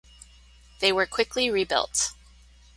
[0.79, 2.13] They were quickly rebuilt.